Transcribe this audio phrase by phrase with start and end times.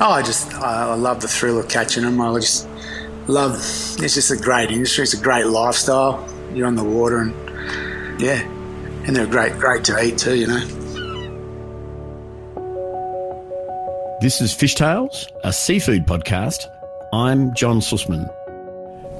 [0.00, 2.20] Oh, I just I, love the thrill of catching them.
[2.20, 2.68] I just
[3.28, 3.54] love.
[3.54, 5.04] It's just a great industry.
[5.04, 6.28] It's a great lifestyle.
[6.54, 8.42] You're on the water, and yeah,
[9.06, 10.34] and they're great, great to eat too.
[10.34, 10.82] You know.
[14.20, 16.66] This is Fish Tales, a seafood podcast.
[17.12, 18.30] I'm John Susman.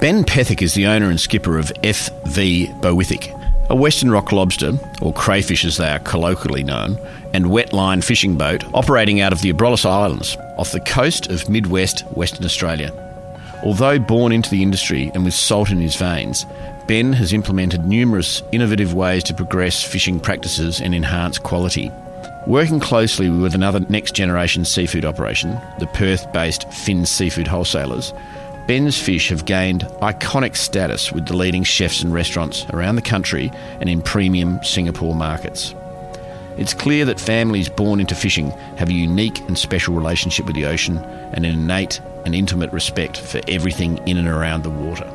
[0.01, 5.13] Ben Pethick is the owner and skipper of FV Bewithick, a western rock lobster, or
[5.13, 6.99] crayfish as they are colloquially known,
[7.33, 11.49] and wet line fishing boat operating out of the Abrolhos Islands off the coast of
[11.49, 12.93] Midwest Western Australia.
[13.63, 16.47] Although born into the industry and with salt in his veins,
[16.89, 21.91] Ben has implemented numerous innovative ways to progress fishing practices and enhance quality.
[22.47, 28.13] Working closely with another next generation seafood operation, the Perth based Finn Seafood Wholesalers,
[28.67, 33.51] Ben's fish have gained iconic status with the leading chefs and restaurants around the country
[33.81, 35.75] and in premium Singapore markets.
[36.59, 40.67] It's clear that families born into fishing have a unique and special relationship with the
[40.67, 45.11] ocean and an innate and intimate respect for everything in and around the water.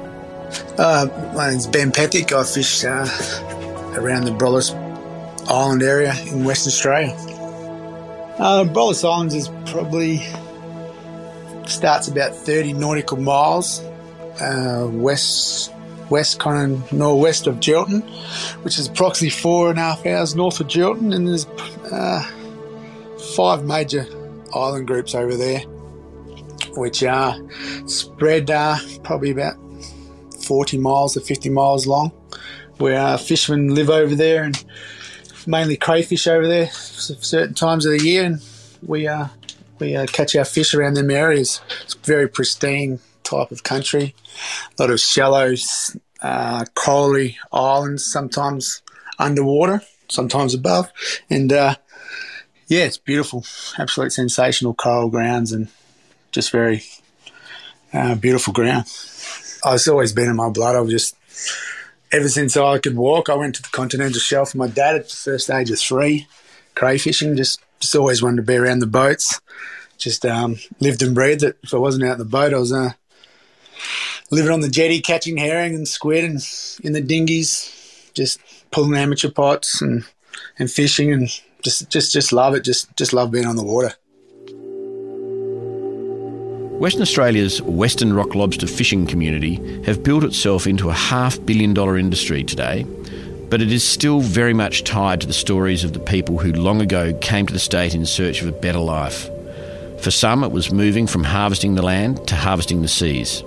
[0.78, 2.32] Uh, my name's Ben Pethick.
[2.32, 3.08] I fish uh,
[4.00, 4.74] around the Abrolhos
[5.48, 7.14] Island area in Western Australia.
[8.40, 10.22] Uh, Abrolhos Islands is probably
[11.68, 13.82] starts about 30 nautical miles
[14.40, 15.72] uh, west
[16.10, 18.04] west kind of northwest of Geraldton,
[18.64, 21.46] which is approximately four and a half hours north of Geraldton, and there's
[21.92, 22.24] uh,
[23.36, 24.06] five major
[24.56, 25.60] island groups over there,
[26.76, 27.36] which are
[27.88, 29.56] spread uh, probably about
[30.44, 32.12] 40 miles to 50 miles long,
[32.78, 34.64] where uh, fishermen live over there and
[35.46, 38.44] mainly crayfish over there certain times of the year, and
[38.86, 39.28] we uh,
[39.80, 41.62] we uh, catch our fish around them areas.
[41.84, 44.16] It's very pristine type of country.
[44.78, 45.54] A lot of shallow,
[46.22, 48.82] uh, corally islands, sometimes
[49.20, 50.92] underwater, sometimes above.
[51.30, 51.76] And uh,
[52.68, 53.46] yeah, it's beautiful.
[53.78, 55.68] Absolute sensational coral grounds and
[56.32, 56.84] just very
[57.94, 58.86] uh, beautiful ground.
[59.64, 60.76] Oh, it's always been in my blood.
[60.76, 61.16] I've just,
[62.12, 65.10] ever since I could walk, I went to the continental shelf with my dad at
[65.10, 66.28] the first age of three,
[66.76, 69.40] crayfishing, just just always wanted to be around the boats.
[69.98, 71.58] Just um, lived and breathed it.
[71.64, 72.92] If I wasn't out in the boat, I was uh,
[74.32, 76.40] living on the jetty, catching herring and squid, and
[76.84, 78.40] in the dinghies, just
[78.72, 80.06] pulling amateur pots and
[80.60, 81.30] and fishing, and
[81.62, 82.64] just just just love it.
[82.64, 83.94] Just just love being on the water.
[86.80, 91.98] Western Australia's Western rock lobster fishing community have built itself into a half billion dollar
[91.98, 92.86] industry today
[93.50, 96.82] but it is still very much tied to the stories of the people who long
[96.82, 99.30] ago came to the state in search of a better life.
[100.02, 103.44] For some, it was moving from harvesting the land to harvesting the seas.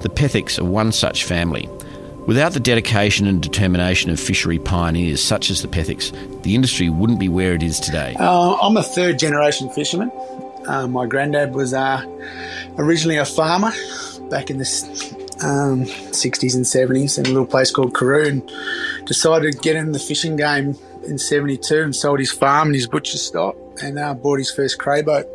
[0.00, 1.68] The Pethicks are one such family.
[2.26, 7.18] Without the dedication and determination of fishery pioneers such as the Pethicks, the industry wouldn't
[7.18, 8.14] be where it is today.
[8.18, 10.12] Uh, I'm a third generation fisherman.
[10.66, 12.04] Uh, my granddad was uh,
[12.76, 13.72] originally a farmer
[14.28, 14.64] back in the
[15.42, 18.52] um, 60s and 70s in a little place called Carew and
[19.06, 22.86] decided to get in the fishing game in 72 and sold his farm and his
[22.86, 25.26] butcher stock and uh, bought his first cray boat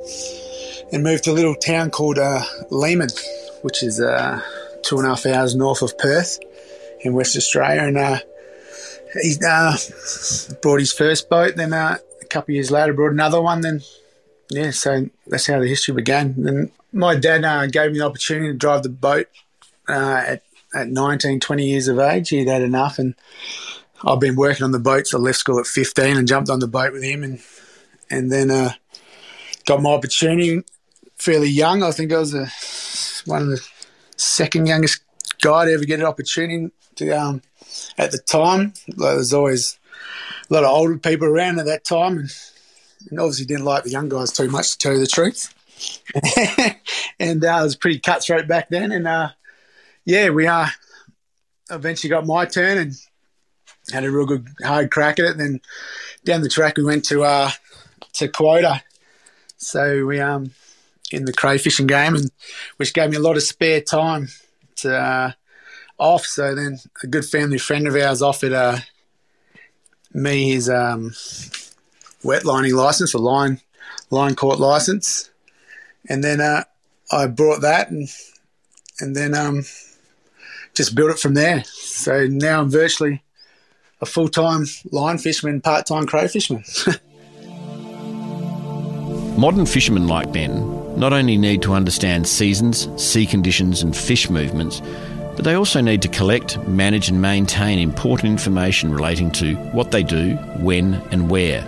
[0.92, 3.12] and moved to a little town called uh, Leeman,
[3.64, 4.40] which is uh,
[4.84, 6.40] two and a half hours north of Perth
[7.02, 7.84] in West Australia.
[7.84, 8.20] And uh,
[9.22, 9.78] he uh,
[10.62, 11.56] bought his first boat.
[11.56, 13.62] Then uh, a couple of years later, brought another one.
[13.62, 13.82] Then
[14.50, 16.36] yeah, so that's how the history began.
[16.38, 19.28] Then my dad uh, gave me the opportunity to drive the boat
[19.90, 20.44] uh, at,
[20.74, 22.30] at 19, 20 years of age.
[22.30, 23.00] He'd had enough.
[23.00, 23.16] And
[24.04, 25.14] I've been working on the boats.
[25.14, 27.24] I left school at 15 and jumped on the boat with him.
[27.24, 27.40] And,
[28.10, 28.74] and then uh,
[29.66, 30.64] got my opportunity
[31.16, 31.84] fairly young.
[31.84, 32.48] I think I was a,
[33.30, 33.68] one of the
[34.18, 35.02] second youngest
[35.42, 37.42] guy to ever get an opportunity to um,
[37.98, 38.74] at the time.
[38.88, 39.80] There was always
[40.50, 42.30] a lot of older people around at that time, and,
[43.10, 45.54] and obviously didn't like the young guys too much to tell you the truth.
[47.20, 48.92] and uh, it was pretty cutthroat back then.
[48.92, 49.30] And uh,
[50.06, 50.68] yeah, we uh,
[51.70, 52.94] eventually got my turn and
[53.92, 55.32] had a real good hard crack at it.
[55.32, 55.62] And then
[56.24, 57.52] down the track we went to uh,
[58.14, 58.82] to quota.
[59.58, 60.52] So we um
[61.14, 62.16] in the crayfishing game,
[62.78, 64.28] which gave me a lot of spare time
[64.78, 65.32] to uh,
[65.98, 66.26] off.
[66.26, 68.80] So then a good family friend of ours offered uh,
[70.14, 71.14] me his um,
[72.24, 73.62] wet lining license, a line
[74.10, 75.30] line court license,
[76.10, 76.64] and then uh,
[77.12, 78.10] I brought that and
[79.00, 79.64] and then um,
[80.74, 81.64] just built it from there.
[81.66, 83.24] So now I'm virtually
[84.02, 87.00] a full time line fisherman, part time crayfishman.
[89.38, 94.82] Modern fishermen like Ben not only need to understand seasons, sea conditions, and fish movements,
[95.36, 100.04] but they also need to collect, manage, and maintain important information relating to what they
[100.04, 101.68] do, when, and where.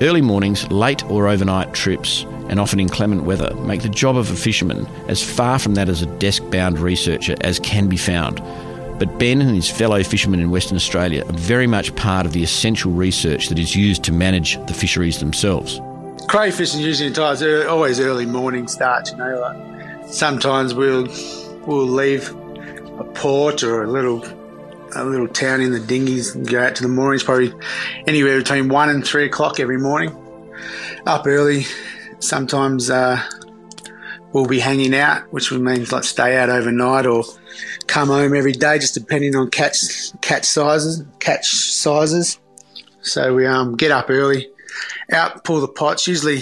[0.00, 4.36] Early mornings, late or overnight trips, and often inclement weather make the job of a
[4.36, 8.42] fisherman as far from that as a desk bound researcher as can be found.
[8.98, 12.42] But Ben and his fellow fishermen in Western Australia are very much part of the
[12.42, 15.80] essential research that is used to manage the fisheries themselves.
[16.28, 19.10] Crayfishing usually times always early morning starts.
[19.10, 21.08] You know, like sometimes we'll
[21.66, 24.24] we'll leave a port or a little
[24.94, 27.22] a little town in the dinghies and go out to the moorings.
[27.22, 27.52] Probably
[28.06, 30.16] anywhere between one and three o'clock every morning.
[31.06, 31.64] Up early.
[32.18, 33.22] Sometimes uh,
[34.32, 37.24] we'll be hanging out, which means like stay out overnight or
[37.86, 39.78] come home every day, just depending on catch
[40.20, 42.38] catch sizes, catch sizes.
[43.02, 44.48] So we um, get up early,
[45.12, 46.06] out pull the pots.
[46.06, 46.40] Usually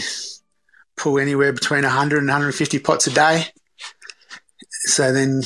[0.97, 3.45] pull anywhere between 100 and 150 pots a day.
[4.71, 5.43] So then,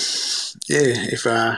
[0.68, 1.56] yeah, if uh,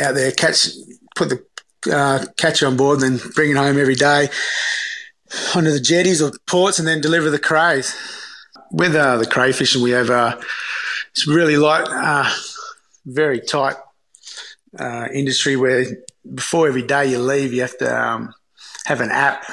[0.00, 0.68] out there catch,
[1.14, 1.44] put the
[1.92, 4.28] uh, catch on board, then bring it home every day
[5.54, 7.94] onto the jetties or ports, and then deliver the crays.
[8.70, 10.38] With uh, the crayfishing, we have uh,
[11.10, 12.30] it's really like uh,
[13.06, 13.76] very tight
[14.78, 15.86] uh, industry where
[16.34, 18.34] before every day you leave, you have to um,
[18.84, 19.44] have an app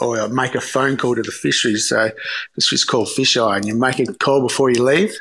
[0.00, 1.88] or make a phone call to the fisheries.
[1.88, 2.10] So
[2.54, 5.14] this is called Fish Eye, and you make a call before you leave.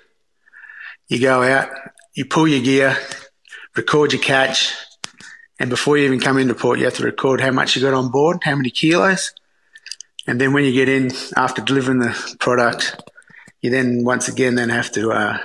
[1.08, 1.70] You go out,
[2.14, 2.98] you pull your gear,
[3.76, 4.74] record your catch,
[5.60, 7.94] and before you even come into port, you have to record how much you got
[7.94, 9.34] on board, how many kilos.
[10.26, 13.02] And then when you get in after delivering the product,
[13.62, 15.38] you then once again then have to uh,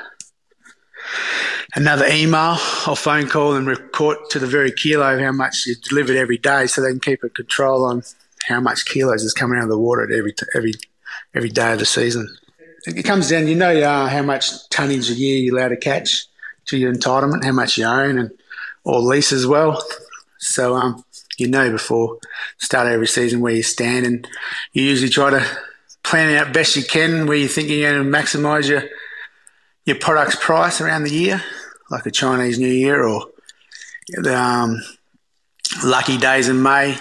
[1.74, 6.16] another email or phone call and report to the very kilo how much you delivered
[6.16, 8.02] every day, so they can keep a control on
[8.46, 10.74] how much kilos is coming out of the water at every every
[11.34, 12.28] every day of the season.
[12.86, 16.26] It comes down, you know, uh, how much tonnage a year you're allowed to catch
[16.66, 18.30] to your entitlement, how much you own, and
[18.84, 19.82] or lease as well.
[20.38, 21.04] So um,
[21.36, 22.18] you know before
[22.58, 24.26] start every season where you stand, and
[24.72, 25.46] you usually try to
[26.02, 28.84] plan out best you can where you think you're going to maximise your
[29.84, 31.42] your product's price around the year,
[31.90, 33.26] like a Chinese New Year or
[34.08, 34.82] the um,
[35.84, 36.96] lucky days in May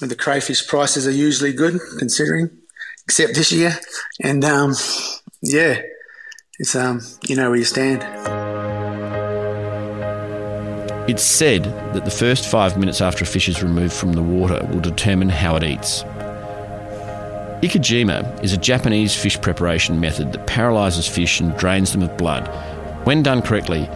[0.00, 2.50] the crayfish prices are usually good, considering,
[3.04, 3.78] except this year.
[4.22, 4.74] And um,
[5.42, 5.80] yeah,
[6.58, 8.02] it's um, you know where you stand.
[11.08, 11.64] It's said
[11.94, 15.28] that the first five minutes after a fish is removed from the water will determine
[15.28, 16.02] how it eats.
[17.62, 22.46] Ikejime is a Japanese fish preparation method that paralyses fish and drains them of blood.
[23.06, 23.88] When done correctly,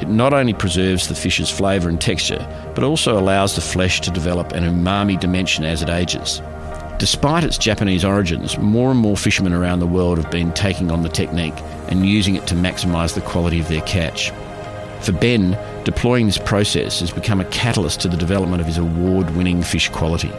[0.00, 4.10] it not only preserves the fish's flavour and texture, but also allows the flesh to
[4.10, 6.42] develop an umami dimension as it ages.
[6.98, 11.02] Despite its Japanese origins, more and more fishermen around the world have been taking on
[11.02, 11.58] the technique
[11.88, 14.32] and using it to maximise the quality of their catch.
[15.00, 19.36] For Ben, deploying this process has become a catalyst to the development of his award
[19.36, 20.32] winning fish quality.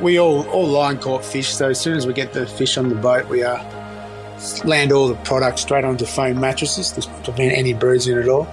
[0.00, 2.88] We all, all line caught fish, so as soon as we get the fish on
[2.88, 3.62] the boat, we uh,
[4.64, 8.46] land all the product straight onto foam mattresses to prevent any bruising at all.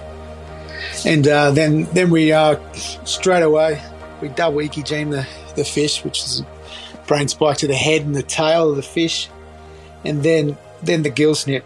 [1.05, 3.81] And uh, then then we uh, straight away
[4.21, 6.43] we double ikejime the, the fish, which is
[7.07, 9.29] brain spike to the head and the tail of the fish,
[10.05, 11.65] and then then the gill snip,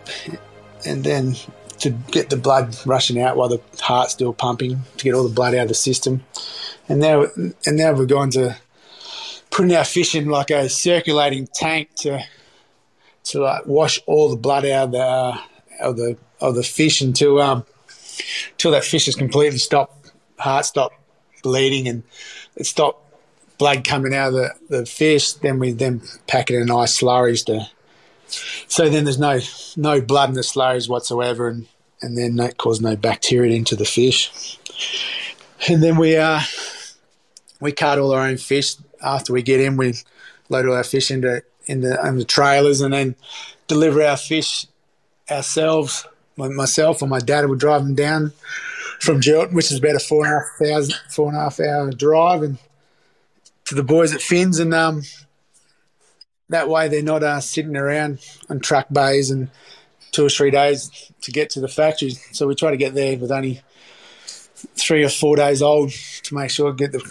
[0.85, 1.35] and then
[1.79, 5.33] to get the blood rushing out while the heart's still pumping to get all the
[5.33, 6.23] blood out of the system.
[6.87, 8.55] And now, and now we're going to
[9.51, 12.23] putting our fish in like a circulating tank to
[13.25, 15.37] to like wash all the blood out of the uh,
[15.81, 17.65] of the of the fish until um
[18.51, 20.91] until that fish has completely stopped heart stop
[21.43, 22.03] bleeding and
[22.55, 23.01] it stopped
[23.57, 25.33] blood coming out of the, the fish.
[25.33, 27.69] Then we then pack it in nice slurries to
[28.67, 29.39] so then there's no
[29.77, 31.67] no blood in the slurries whatsoever, and
[32.01, 34.59] and then that causes no bacteria into the fish.
[35.67, 36.41] And then we uh
[37.61, 39.77] we cut all our own fish after we get in.
[39.77, 39.93] We
[40.49, 43.15] load all our fish into into, the trailers, and then
[43.67, 44.67] deliver our fish
[45.29, 46.07] ourselves.
[46.37, 48.33] Myself or my dad would drive them down
[48.99, 51.59] from Geraldton, which is about a four and a half thousand, four and a half
[51.59, 52.57] hour drive, and
[53.65, 55.03] to the boys at Finns, and um,
[56.49, 58.19] that way they're not uh, sitting around
[58.49, 59.49] on truck bays and
[60.11, 62.11] two or three days to get to the factory.
[62.31, 63.61] So we try to get there with only
[64.55, 65.91] three or four days old
[66.23, 67.03] to make sure we get the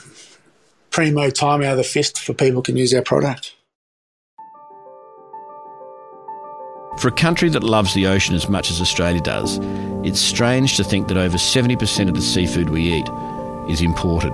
[0.91, 3.55] primo time out of the fist for people can use our product.
[7.05, 9.59] For a country that loves the ocean as much as Australia does,
[10.05, 13.07] it's strange to think that over 70% of the seafood we eat
[13.69, 14.33] is imported.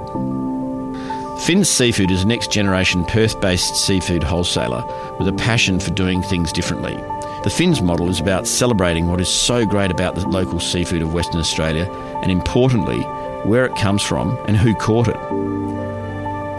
[1.44, 4.84] Finn's Seafood is a next generation Perth based seafood wholesaler
[5.18, 6.94] with a passion for doing things differently.
[7.42, 11.12] The Finn's model is about celebrating what is so great about the local seafood of
[11.12, 11.90] Western Australia
[12.22, 13.00] and, importantly,
[13.42, 15.59] where it comes from and who caught it.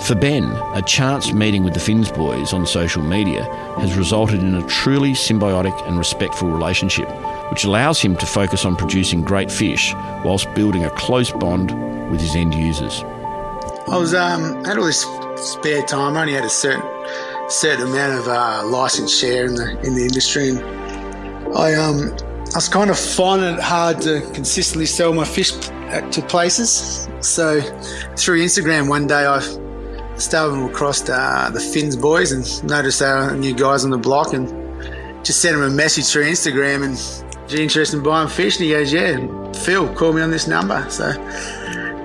[0.07, 3.43] For Ben, a chance meeting with the Finns boys on social media
[3.77, 7.07] has resulted in a truly symbiotic and respectful relationship,
[7.51, 9.93] which allows him to focus on producing great fish
[10.25, 11.69] whilst building a close bond
[12.09, 13.03] with his end users.
[13.87, 15.05] I was um, had all this
[15.35, 16.17] spare time.
[16.17, 16.81] I only had a certain
[17.47, 20.59] certain amount of uh, license share in the in the industry, and
[21.55, 22.17] I um
[22.53, 27.07] I was kind of finding it hard to consistently sell my fish to places.
[27.19, 27.61] So
[28.17, 29.39] through Instagram, one day I
[30.21, 34.33] stumbled across uh, the Finns boys and noticed they were new guys on the block,
[34.33, 34.47] and
[35.25, 38.71] just sent him a message through Instagram and, "You interested in buying fish?" And he
[38.71, 41.11] goes, "Yeah, Phil, call me on this number." So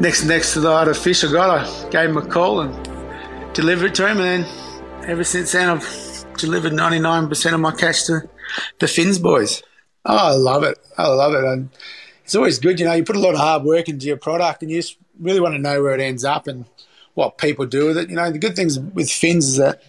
[0.01, 3.55] next next to the lot of fish I got, I gave him a call and
[3.55, 8.07] delivered it to him, and then ever since then I've delivered 99% of my catch
[8.07, 8.29] to
[8.79, 9.63] the Finns boys.
[10.05, 10.79] Oh, I love it.
[10.97, 11.45] I love it.
[11.45, 11.71] And
[12.25, 14.63] it's always good, you know, you put a lot of hard work into your product
[14.63, 16.65] and you just really want to know where it ends up and
[17.17, 18.11] what people do with it.
[18.11, 19.83] You know, the good things with fins is that,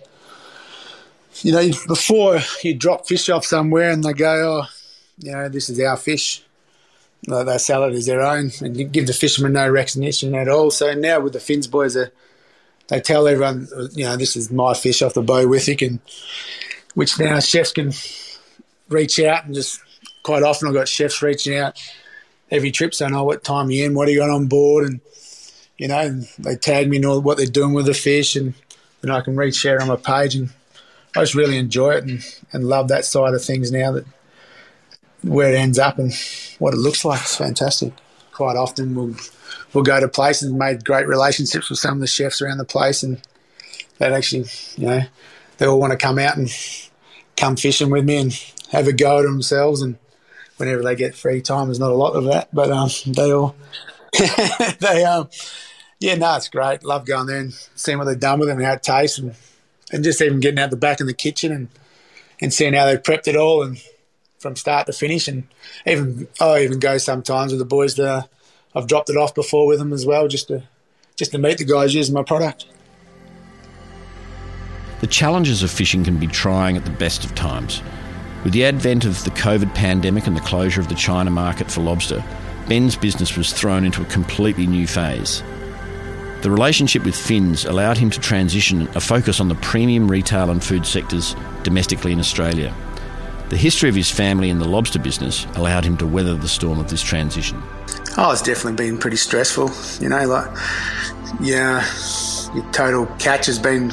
[1.41, 4.65] you know, before you drop fish off somewhere and they go, oh,
[5.19, 6.41] you know, this is our fish,
[7.23, 10.71] they sell it as their own and you give the fishermen no recognition at all.
[10.71, 12.07] So now with the fins boys, uh,
[12.87, 15.99] they tell everyone, you know, this is my fish off the Beauwithick and
[16.93, 17.91] which now chefs can
[18.87, 19.81] reach out and just
[20.23, 21.77] quite often I've got chefs reaching out
[22.49, 23.95] every trip saying, oh, what time are you in?
[23.95, 24.85] What do you got on board?
[24.85, 25.01] And,
[25.77, 28.53] you know, they tag me and all what they're doing with the fish and
[29.01, 30.49] then I can reshare on my page and
[31.15, 34.05] I just really enjoy it and, and love that side of things now that
[35.23, 36.13] where it ends up and
[36.59, 37.21] what it looks like.
[37.21, 37.93] It's fantastic.
[38.31, 39.15] Quite often we'll
[39.73, 42.65] we'll go to places and made great relationships with some of the chefs around the
[42.65, 43.21] place and
[43.97, 45.01] that actually, you know,
[45.57, 46.49] they all want to come out and
[47.35, 49.97] come fishing with me and have a go at themselves and
[50.57, 51.67] whenever they get free time.
[51.67, 53.55] There's not a lot of that, but um, they all
[54.79, 55.29] they um
[55.99, 56.83] yeah, no, it's great.
[56.83, 59.35] Love going there and seeing what they've done with it and how it tastes, and,
[59.91, 61.69] and just even getting out the back in the kitchen and
[62.39, 63.81] and seeing how they've prepped it all and
[64.37, 65.27] from start to finish.
[65.27, 65.47] And
[65.85, 68.29] even I even go sometimes with the boys that
[68.75, 70.63] I've dropped it off before with them as well, just to
[71.15, 72.67] just to meet the guys using my product.
[74.99, 77.81] The challenges of fishing can be trying at the best of times.
[78.43, 81.81] With the advent of the COVID pandemic and the closure of the China market for
[81.81, 82.23] lobster,
[82.67, 85.43] Ben's business was thrown into a completely new phase.
[86.41, 90.63] The relationship with Finns allowed him to transition a focus on the premium retail and
[90.63, 92.73] food sectors domestically in Australia.
[93.49, 96.79] The history of his family in the lobster business allowed him to weather the storm
[96.79, 97.61] of this transition.
[98.17, 99.71] Oh, it's definitely been pretty stressful.
[99.99, 100.47] You know, like,
[101.39, 101.85] yeah,
[102.53, 103.91] your total catch has been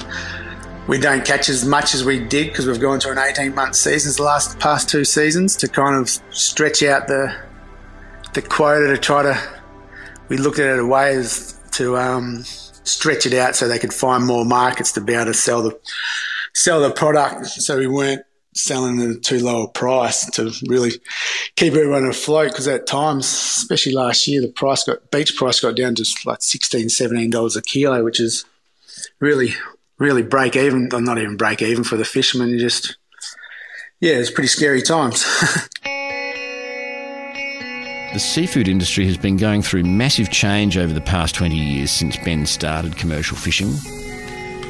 [0.86, 3.74] we don't catch as much as we did because we've gone to an 18 month
[3.74, 7.34] season the last past two seasons to kind of stretch out the
[8.34, 9.40] the quota to try to
[10.28, 13.94] we looked at it a way as to um, stretch it out so they could
[13.94, 15.78] find more markets to be able to sell the
[16.54, 18.22] sell the product so we weren't
[18.56, 20.92] selling at too low a price to really
[21.56, 25.74] keep everyone afloat because at times especially last year the price got beach price got
[25.74, 28.44] down to like 16 17 dollars a kilo which is
[29.18, 29.54] really
[29.98, 32.50] really break even, or not even break even for the fishermen.
[32.50, 32.96] You just,
[34.00, 35.24] yeah, it's pretty scary times.
[38.14, 42.16] the seafood industry has been going through massive change over the past 20 years since
[42.18, 43.72] Ben started commercial fishing.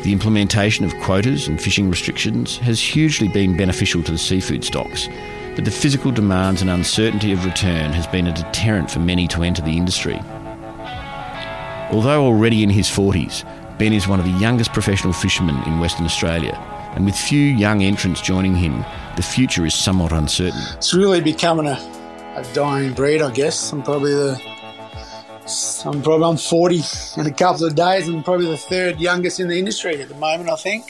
[0.03, 5.11] The implementation of quotas and fishing restrictions has hugely been beneficial to the seafood stocks,
[5.55, 9.43] but the physical demands and uncertainty of return has been a deterrent for many to
[9.43, 10.19] enter the industry.
[11.93, 13.45] Although already in his 40s,
[13.77, 16.55] Ben is one of the youngest professional fishermen in Western Australia,
[16.95, 18.83] and with few young entrants joining him,
[19.17, 20.63] the future is somewhat uncertain.
[20.77, 21.94] It's really becoming a,
[22.35, 23.73] a dying breed, I guess.
[23.73, 24.55] I'm probably the
[25.85, 26.81] I'm probably I'm 40
[27.19, 28.09] in a couple of days.
[28.09, 30.89] I'm probably the third youngest in the industry at the moment, I think.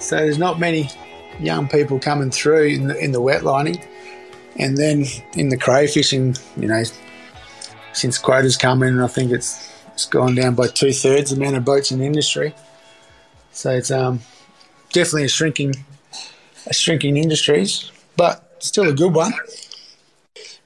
[0.00, 0.88] So there's not many
[1.38, 3.82] young people coming through in the, in the wet lining,
[4.56, 5.04] and then
[5.34, 6.82] in the crayfishing, you know,
[7.92, 11.56] since quotas come in, I think it's it's gone down by two thirds the amount
[11.56, 12.54] of boats in the industry.
[13.52, 14.20] So it's um,
[14.92, 15.74] definitely a shrinking,
[16.66, 19.32] a shrinking industries, but still a good one.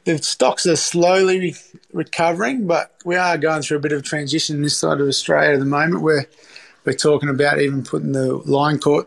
[0.08, 1.54] The stocks are slowly
[1.92, 5.58] recovering, but we are going through a bit of transition this side of Australia at
[5.58, 6.26] the moment, where
[6.86, 9.06] we're talking about even putting the line court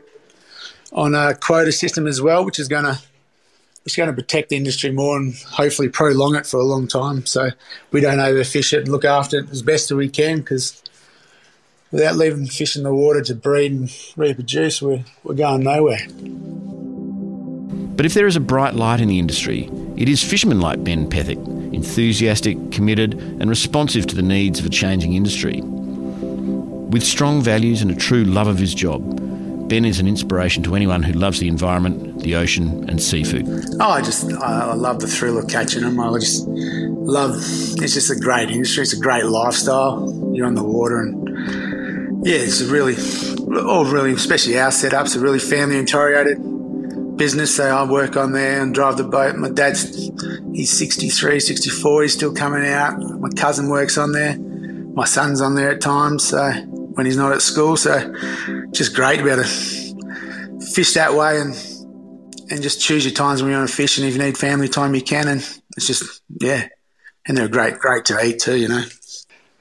[0.93, 3.01] on a quota system as well, which is going to
[3.83, 7.25] it's going to protect the industry more and hopefully prolong it for a long time.
[7.25, 7.49] So
[7.89, 10.83] we don't overfish it and look after it as best as we can because
[11.89, 16.05] without leaving fish in the water to breed and reproduce, we're, we're going nowhere.
[17.95, 19.67] But if there is a bright light in the industry,
[20.01, 21.37] it is fishermen like Ben Pethick,
[21.75, 25.61] enthusiastic, committed, and responsive to the needs of a changing industry.
[25.61, 30.75] With strong values and a true love of his job, Ben is an inspiration to
[30.75, 33.45] anyone who loves the environment, the ocean, and seafood.
[33.79, 35.99] Oh, I just I love the thrill of catching them.
[35.99, 37.35] I just love.
[37.35, 38.81] It's just a great industry.
[38.81, 40.11] It's a great lifestyle.
[40.33, 42.95] You're on the water, and yeah, it's really,
[43.63, 46.50] all really, especially our setups, are really family oriented
[47.21, 47.55] business.
[47.55, 49.35] So I work on there and drive the boat.
[49.35, 50.09] My dad's
[50.55, 52.01] he's 63, 64.
[52.01, 52.97] He's still coming out.
[52.97, 54.39] My cousin works on there.
[54.39, 56.27] My son's on there at times.
[56.27, 56.51] So
[56.95, 58.11] when he's not at school, so
[58.71, 61.53] just great to be able to fish that way and
[62.49, 63.99] and just choose your times when you're on a fish.
[63.99, 65.27] And if you need family time, you can.
[65.27, 65.41] And
[65.77, 66.69] it's just yeah,
[67.27, 68.57] and they're great, great to eat too.
[68.57, 68.83] You know,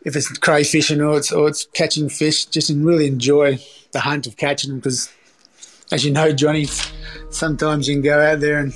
[0.06, 3.58] if it's crayfishing or it's or it's catching fish, just really enjoy
[3.92, 5.12] the hunt of catching them because,
[5.92, 6.66] as you know, Johnny,
[7.30, 8.74] sometimes you can go out there and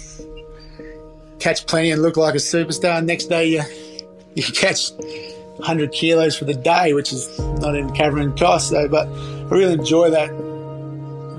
[1.39, 2.99] catch plenty and look like a superstar.
[2.99, 3.63] And next day you
[4.35, 8.71] you catch 100 kilos for the day, which is not even covering costs.
[8.71, 10.31] So, but I really enjoy that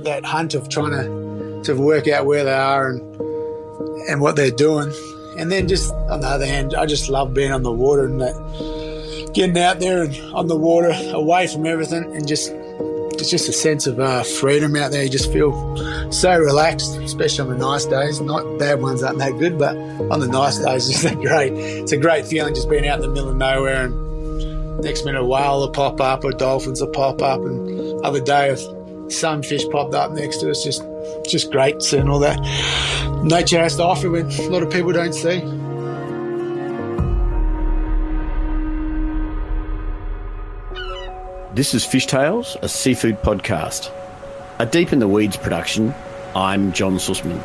[0.04, 3.02] that hunt of trying to to work out where they are and
[4.10, 4.94] and what they're doing.
[5.38, 8.22] And then just on the other hand, I just love being on the water and
[8.22, 12.54] that, getting out there and on the water, away from everything, and just
[13.22, 15.04] it's just a sense of uh, freedom out there.
[15.04, 18.22] You just feel so relaxed, especially on the nice days.
[18.22, 21.54] Not bad ones aren't that good, but on the nice days, it's a great.
[21.54, 24.06] It's a great feeling just being out in the middle of nowhere and
[24.82, 28.56] Next minute, a whale will pop up, or dolphins will pop up, and other day,
[29.10, 30.84] some fish popped up next to us, just
[31.26, 32.40] just great seeing all that
[33.24, 35.42] nature has to offer when a lot of people don't see.
[41.56, 43.90] This is Fish Tales, a seafood podcast.
[44.60, 45.96] A Deep in the Weeds production.
[46.36, 47.42] I'm John Susman.